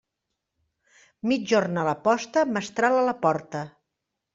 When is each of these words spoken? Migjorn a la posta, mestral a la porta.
Migjorn 1.33 1.79
a 1.83 1.85
la 1.91 1.95
posta, 2.09 2.49
mestral 2.59 3.03
a 3.05 3.09
la 3.13 3.19
porta. 3.25 3.67